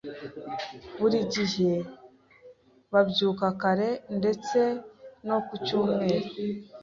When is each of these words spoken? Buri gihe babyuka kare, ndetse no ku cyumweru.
Buri 0.99 1.19
gihe 1.33 1.71
babyuka 2.91 3.45
kare, 3.61 3.89
ndetse 4.17 4.59
no 5.27 5.37
ku 5.45 5.53
cyumweru. 5.65 6.29